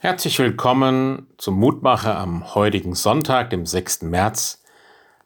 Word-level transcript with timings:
Herzlich 0.00 0.38
willkommen 0.38 1.26
zum 1.38 1.58
Mutmacher 1.58 2.16
am 2.16 2.54
heutigen 2.54 2.94
Sonntag, 2.94 3.50
dem 3.50 3.66
6. 3.66 4.02
März, 4.02 4.62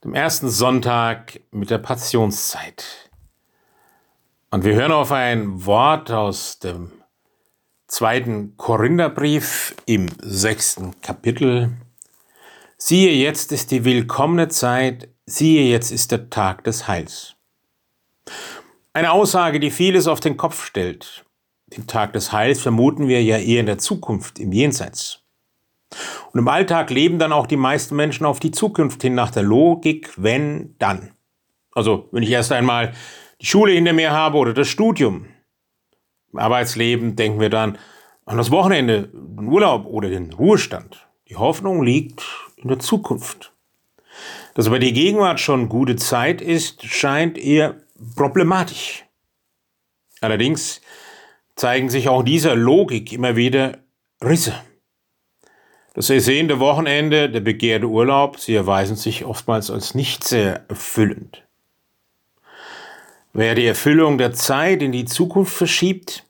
dem 0.02 0.14
ersten 0.14 0.48
Sonntag 0.48 1.40
mit 1.50 1.68
der 1.68 1.76
Passionszeit. 1.76 3.10
Und 4.50 4.64
wir 4.64 4.74
hören 4.74 4.92
auf 4.92 5.12
ein 5.12 5.66
Wort 5.66 6.10
aus 6.10 6.58
dem 6.58 6.90
zweiten 7.86 8.56
Korintherbrief 8.56 9.76
im 9.84 10.08
sechsten 10.22 10.98
Kapitel. 11.02 11.72
Siehe, 12.78 13.12
jetzt 13.12 13.52
ist 13.52 13.72
die 13.72 13.84
willkommene 13.84 14.48
Zeit, 14.48 15.10
siehe, 15.26 15.70
jetzt 15.70 15.90
ist 15.90 16.12
der 16.12 16.30
Tag 16.30 16.64
des 16.64 16.88
Heils. 16.88 17.34
Eine 18.94 19.12
Aussage, 19.12 19.60
die 19.60 19.70
vieles 19.70 20.06
auf 20.06 20.20
den 20.20 20.38
Kopf 20.38 20.64
stellt 20.64 21.26
den 21.76 21.86
Tag 21.86 22.12
des 22.12 22.32
Heils 22.32 22.60
vermuten 22.60 23.08
wir 23.08 23.22
ja 23.22 23.38
eher 23.38 23.60
in 23.60 23.66
der 23.66 23.78
Zukunft, 23.78 24.38
im 24.38 24.52
Jenseits. 24.52 25.20
Und 26.32 26.40
im 26.40 26.48
Alltag 26.48 26.90
leben 26.90 27.18
dann 27.18 27.32
auch 27.32 27.46
die 27.46 27.56
meisten 27.56 27.96
Menschen 27.96 28.24
auf 28.24 28.40
die 28.40 28.50
Zukunft 28.50 29.02
hin 29.02 29.14
nach 29.14 29.30
der 29.30 29.42
Logik, 29.42 30.10
wenn, 30.16 30.74
dann. 30.78 31.12
Also, 31.74 32.08
wenn 32.12 32.22
ich 32.22 32.30
erst 32.30 32.52
einmal 32.52 32.92
die 33.40 33.46
Schule 33.46 33.72
hinter 33.72 33.92
mir 33.92 34.12
habe 34.12 34.38
oder 34.38 34.54
das 34.54 34.68
Studium. 34.68 35.26
Im 36.32 36.38
Arbeitsleben 36.38 37.16
denken 37.16 37.40
wir 37.40 37.50
dann 37.50 37.78
an 38.24 38.38
das 38.38 38.50
Wochenende, 38.50 39.10
den 39.12 39.48
Urlaub 39.48 39.86
oder 39.86 40.08
den 40.08 40.32
Ruhestand. 40.32 41.06
Die 41.28 41.36
Hoffnung 41.36 41.82
liegt 41.82 42.22
in 42.56 42.68
der 42.68 42.78
Zukunft. 42.78 43.52
Dass 44.54 44.66
aber 44.66 44.78
die 44.78 44.92
Gegenwart 44.92 45.40
schon 45.40 45.68
gute 45.68 45.96
Zeit 45.96 46.40
ist, 46.40 46.84
scheint 46.84 47.38
eher 47.38 47.76
problematisch. 48.16 49.04
Allerdings 50.20 50.80
zeigen 51.56 51.90
sich 51.90 52.08
auch 52.08 52.22
dieser 52.22 52.54
Logik 52.54 53.12
immer 53.12 53.36
wieder 53.36 53.78
Risse. 54.22 54.54
Das 55.94 56.08
ersehnte 56.08 56.58
Wochenende, 56.58 57.28
der 57.28 57.40
begehrte 57.40 57.86
Urlaub, 57.86 58.38
sie 58.38 58.54
erweisen 58.54 58.96
sich 58.96 59.24
oftmals 59.24 59.70
als 59.70 59.94
nicht 59.94 60.24
sehr 60.24 60.64
erfüllend. 60.68 61.42
Wer 63.34 63.54
die 63.54 63.66
Erfüllung 63.66 64.18
der 64.18 64.32
Zeit 64.32 64.82
in 64.82 64.92
die 64.92 65.04
Zukunft 65.04 65.54
verschiebt, 65.54 66.24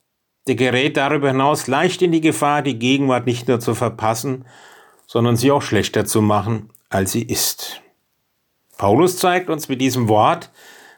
der 0.46 0.56
gerät 0.56 0.96
darüber 0.96 1.28
hinaus 1.28 1.68
leicht 1.68 2.02
in 2.02 2.12
die 2.12 2.20
Gefahr, 2.20 2.62
die 2.62 2.78
Gegenwart 2.78 3.26
nicht 3.26 3.46
nur 3.46 3.60
zu 3.60 3.74
verpassen, 3.74 4.44
sondern 5.06 5.36
sie 5.36 5.50
auch 5.52 5.62
schlechter 5.62 6.04
zu 6.04 6.22
machen, 6.22 6.70
als 6.90 7.12
sie 7.12 7.22
ist. 7.22 7.80
Paulus 8.78 9.16
zeigt 9.16 9.48
uns 9.48 9.68
mit 9.68 9.80
diesem 9.80 10.08
Wort, 10.08 10.50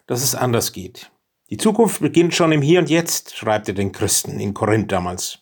dass 0.07 0.23
es 0.23 0.35
anders 0.35 0.73
geht. 0.73 1.11
Die 1.51 1.59
Zukunft 1.59 2.01
beginnt 2.01 2.35
schon 2.35 2.53
im 2.53 2.63
Hier 2.63 2.79
und 2.79 2.89
Jetzt, 2.89 3.37
schreibt 3.37 3.69
er 3.69 3.75
den 3.75 3.93
Christen 3.93 4.41
in 4.41 4.55
Korinth 4.55 4.91
damals. 4.91 5.41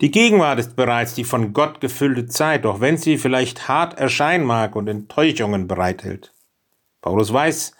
Die 0.00 0.12
Gegenwart 0.12 0.60
ist 0.60 0.76
bereits 0.76 1.14
die 1.14 1.24
von 1.24 1.52
Gott 1.52 1.80
gefüllte 1.80 2.26
Zeit, 2.26 2.64
auch 2.64 2.80
wenn 2.80 2.96
sie 2.96 3.18
vielleicht 3.18 3.66
hart 3.66 3.98
erscheinen 3.98 4.44
mag 4.44 4.76
und 4.76 4.86
Enttäuschungen 4.86 5.66
bereithält. 5.66 6.32
Paulus 7.00 7.32
weiß, 7.32 7.72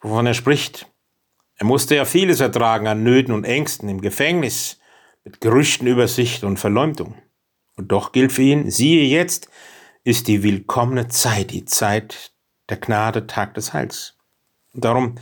wovon 0.00 0.26
er 0.26 0.34
spricht. 0.34 0.86
Er 1.56 1.66
musste 1.66 1.94
ja 1.94 2.04
vieles 2.04 2.40
ertragen 2.40 2.86
an 2.86 3.02
Nöten 3.02 3.32
und 3.32 3.44
Ängsten 3.44 3.88
im 3.88 4.00
Gefängnis, 4.00 4.78
mit 5.24 5.40
Gerüchten 5.40 5.86
über 5.86 6.08
sich 6.08 6.44
und 6.44 6.58
Verleumdung. 6.58 7.14
Und 7.76 7.90
doch 7.92 8.12
gilt 8.12 8.32
für 8.32 8.42
ihn, 8.42 8.70
siehe 8.70 9.06
jetzt, 9.06 9.48
ist 10.04 10.28
die 10.28 10.42
willkommene 10.42 11.08
Zeit, 11.08 11.50
die 11.50 11.64
Zeit 11.64 12.32
der 12.68 12.76
Gnade, 12.76 13.26
Tag 13.26 13.54
des 13.54 13.72
Heils. 13.72 14.18
Und 14.74 14.84
darum 14.84 15.14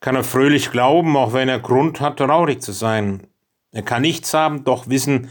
kann 0.00 0.16
er 0.16 0.24
fröhlich 0.24 0.70
glauben, 0.70 1.16
auch 1.16 1.32
wenn 1.32 1.48
er 1.48 1.60
Grund 1.60 2.00
hat, 2.00 2.18
traurig 2.18 2.62
zu 2.62 2.72
sein. 2.72 3.26
Er 3.72 3.82
kann 3.82 4.02
nichts 4.02 4.34
haben, 4.34 4.64
doch 4.64 4.88
wissen, 4.88 5.30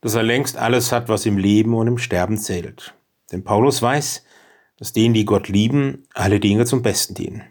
dass 0.00 0.14
er 0.14 0.22
längst 0.22 0.56
alles 0.56 0.92
hat, 0.92 1.08
was 1.08 1.26
im 1.26 1.36
Leben 1.36 1.74
und 1.74 1.86
im 1.86 1.98
Sterben 1.98 2.38
zählt. 2.38 2.94
Denn 3.32 3.44
Paulus 3.44 3.82
weiß, 3.82 4.24
dass 4.78 4.92
denen, 4.92 5.14
die 5.14 5.24
Gott 5.24 5.48
lieben, 5.48 6.06
alle 6.14 6.40
Dinge 6.40 6.64
zum 6.64 6.82
Besten 6.82 7.14
dienen. 7.14 7.42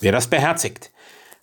Wer 0.00 0.12
das 0.12 0.28
beherzigt, 0.28 0.92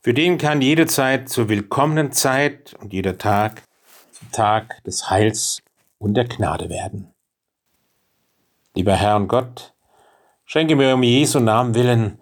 für 0.01 0.13
den 0.13 0.37
kann 0.37 0.61
jede 0.61 0.85
Zeit 0.85 1.29
zur 1.29 1.49
willkommenen 1.49 2.11
Zeit 2.11 2.75
und 2.79 2.93
jeder 2.93 3.17
Tag 3.17 3.63
zum 4.11 4.31
Tag 4.31 4.83
des 4.83 5.09
Heils 5.09 5.63
und 5.97 6.13
der 6.13 6.25
Gnade 6.25 6.69
werden. 6.69 7.11
Lieber 8.75 8.95
Herr 8.95 9.15
und 9.15 9.27
Gott, 9.27 9.73
schenke 10.45 10.75
mir 10.75 10.93
um 10.93 11.03
Jesu 11.03 11.39
Namen 11.39 11.73
willen 11.73 12.21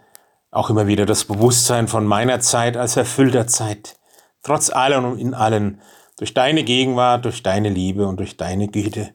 auch 0.53 0.69
immer 0.69 0.87
wieder 0.87 1.05
das 1.05 1.25
Bewusstsein 1.25 1.87
von 1.87 2.05
meiner 2.05 2.39
Zeit 2.39 2.77
als 2.77 2.95
erfüllter 2.95 3.47
Zeit, 3.47 3.97
trotz 4.43 4.69
allem 4.69 5.05
und 5.05 5.19
in 5.19 5.33
allen, 5.33 5.81
durch 6.17 6.33
deine 6.33 6.63
Gegenwart, 6.63 7.25
durch 7.25 7.43
deine 7.43 7.69
Liebe 7.69 8.07
und 8.07 8.17
durch 8.17 8.37
deine 8.37 8.67
Güte. 8.67 9.13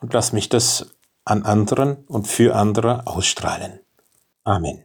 Und 0.00 0.12
lass 0.12 0.32
mich 0.32 0.48
das 0.48 0.94
an 1.24 1.42
anderen 1.42 2.04
und 2.06 2.28
für 2.28 2.54
andere 2.54 3.06
ausstrahlen. 3.06 3.80
Amen. 4.44 4.84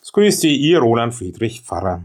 Es 0.00 0.12
grüßt 0.12 0.40
Sie, 0.40 0.56
Ihr 0.56 0.78
Roland 0.78 1.14
Friedrich 1.14 1.62
Pfarrer. 1.62 2.04